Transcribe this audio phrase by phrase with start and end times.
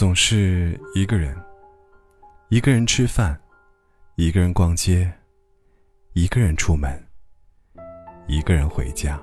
[0.00, 1.36] 总是一个人，
[2.48, 3.38] 一个人吃饭，
[4.14, 5.12] 一个人逛街，
[6.14, 6.90] 一个人出门，
[8.26, 9.20] 一个人回家。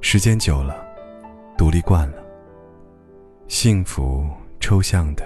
[0.00, 0.84] 时间久了，
[1.56, 2.20] 独立惯了，
[3.46, 5.24] 幸福抽象的，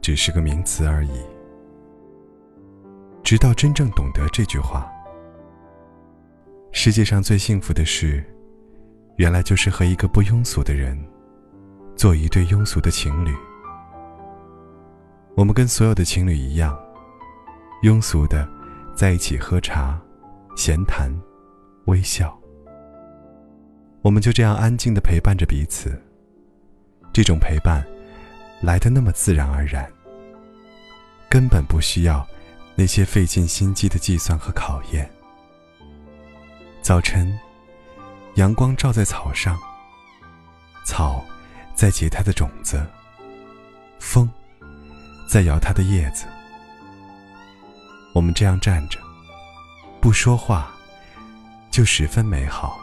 [0.00, 1.20] 只是个名词而已。
[3.22, 4.90] 直到真正懂得这句话，
[6.72, 8.24] 世界上最幸福的事，
[9.16, 10.98] 原来就是和一个不庸俗的人。
[12.00, 13.36] 做一对庸俗的情侣，
[15.36, 16.74] 我们跟所有的情侣一样，
[17.82, 18.48] 庸俗的
[18.96, 20.00] 在一起喝茶、
[20.56, 21.14] 闲谈、
[21.84, 22.34] 微笑。
[24.00, 25.90] 我们就这样安静的陪伴着彼此。
[27.12, 27.86] 这种陪伴
[28.62, 29.86] 来的那么自然而然，
[31.28, 32.26] 根本不需要
[32.76, 35.06] 那些费尽心机的计算和考验。
[36.80, 37.38] 早晨，
[38.36, 39.54] 阳光照在草上，
[40.82, 41.22] 草。
[41.80, 42.86] 在结它的种子，
[43.98, 44.30] 风
[45.26, 46.26] 在摇它的叶子。
[48.12, 49.00] 我们这样站着，
[49.98, 50.70] 不说话，
[51.70, 52.78] 就十分美好。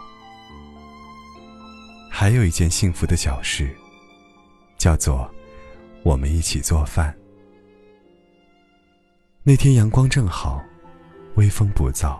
[2.09, 3.69] 还有一件幸福的小事，
[4.79, 5.31] 叫做
[6.01, 7.15] 我们一起做饭。
[9.43, 10.59] 那天阳光正好，
[11.35, 12.19] 微风不燥，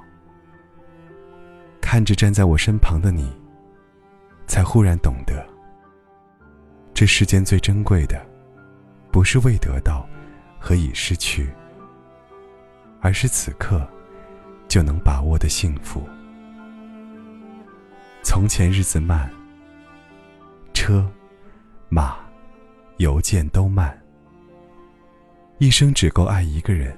[1.81, 3.35] 看着站在我身旁的你，
[4.45, 5.56] 才忽然懂得。
[6.97, 8.19] 这世间最珍贵的，
[9.11, 10.03] 不是未得到
[10.57, 11.47] 和已失去，
[12.99, 13.87] 而是此刻
[14.67, 16.01] 就能把握的幸福。
[18.23, 19.31] 从前日子慢，
[20.73, 21.07] 车
[21.87, 22.17] 马
[22.97, 23.95] 邮件都慢，
[25.59, 26.97] 一生只够爱一个人。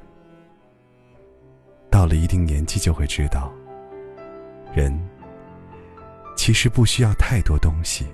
[1.92, 3.52] 到了一定年纪，就会知道，
[4.74, 4.98] 人
[6.38, 8.08] 其实不需要太多东西。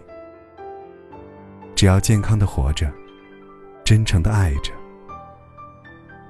[1.76, 2.90] 只要健康的活着，
[3.84, 4.72] 真诚的爱着，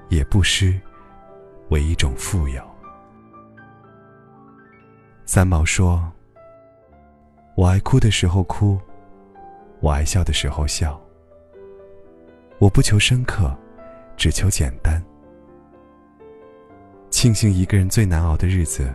[0.08, 0.78] 也不失
[1.68, 2.60] 为一种富有。
[5.24, 6.12] 三毛说
[7.56, 8.76] ：“我爱哭的时候哭，
[9.80, 11.00] 我爱笑的时候笑。
[12.58, 13.56] 我不求深刻，
[14.16, 15.00] 只求简单。
[17.08, 18.92] 庆幸一个人最难熬的日子，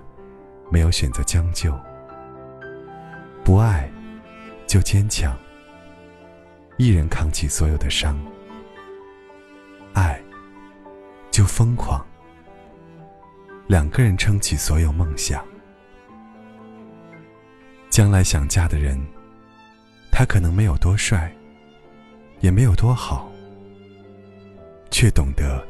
[0.70, 1.74] 没有选择将就。
[3.42, 3.90] 不爱，
[4.68, 5.34] 就坚强。”
[6.82, 8.20] 一人扛起所有的伤，
[9.94, 10.20] 爱
[11.30, 12.04] 就疯狂；
[13.68, 15.46] 两个人撑起所有梦想。
[17.92, 19.00] 将来想嫁的人，
[20.12, 21.32] 他可能没有多帅，
[22.40, 23.32] 也没有多好，
[24.90, 25.64] 却懂得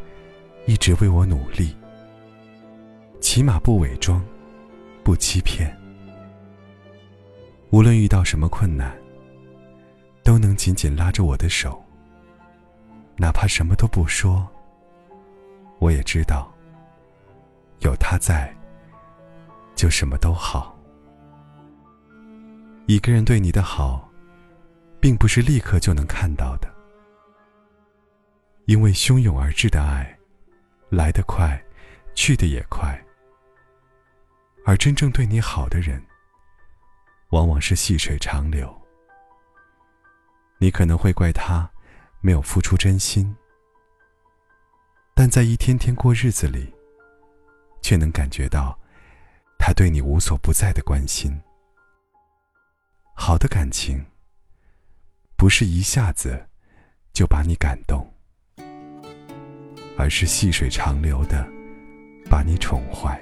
[0.66, 1.76] 一直为我努力，
[3.20, 4.26] 起码不伪装，
[5.04, 5.78] 不欺骗。
[7.70, 9.01] 无论遇到什么困难。
[10.24, 11.84] 都能紧紧拉着我的手，
[13.18, 14.48] 哪怕什么都不说，
[15.80, 16.52] 我也知道，
[17.80, 18.56] 有他在，
[19.76, 20.78] 就什么都好。
[22.86, 24.10] 一个人对你的好，
[25.00, 26.68] 并不是立刻就能看到的，
[28.66, 30.18] 因为汹涌而至的爱，
[30.90, 31.62] 来得快，
[32.14, 33.00] 去得也快，
[34.66, 36.04] 而真正对你好的人，
[37.30, 38.72] 往往是细水长流。
[40.64, 41.68] 你可能会怪他
[42.20, 43.36] 没有付出真心，
[45.16, 46.72] 但在一天天过日子里，
[47.82, 48.78] 却能感觉到
[49.58, 51.36] 他对你无所不在的关心。
[53.16, 54.06] 好的感情，
[55.36, 56.48] 不是一下子
[57.12, 58.08] 就把你感动，
[59.98, 61.44] 而是细水长流的
[62.30, 63.20] 把你宠坏。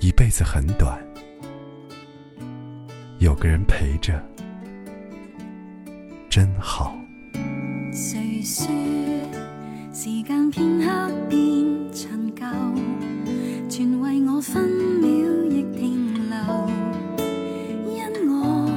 [0.00, 0.98] 一辈子很短，
[3.18, 4.26] 有个人陪着。
[6.38, 6.96] 真好。
[7.90, 8.68] 谁说
[9.92, 11.36] 时间片刻变
[11.92, 12.46] 陈旧
[13.68, 14.62] 全为我分
[15.00, 15.08] 秒
[15.50, 16.36] 亦停留
[17.92, 18.70] 因我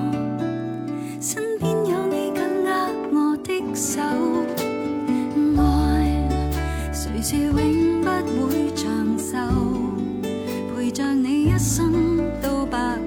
[1.19, 2.67] 身边有你紧握
[3.13, 4.01] 我的手
[5.61, 5.61] 爱
[6.91, 9.37] 谁说永不会长寿？
[10.75, 12.97] 陪着你一生到白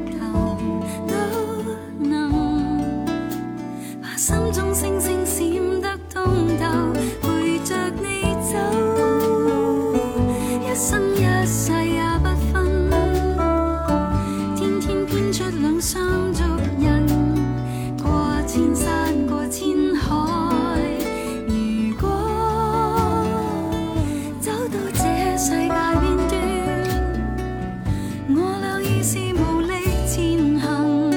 [29.06, 29.74] 是无力
[30.06, 31.10] 前行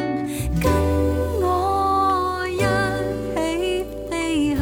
[0.61, 0.69] 跟
[1.41, 2.59] 我一
[3.33, 4.61] 起飞去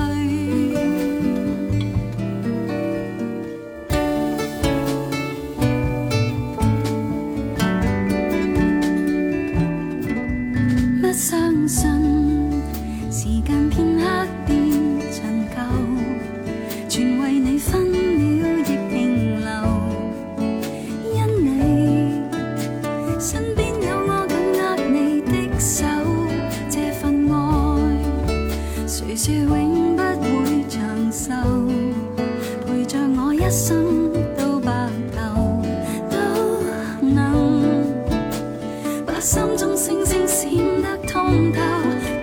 [39.20, 42.15] 心中星星闪得通透。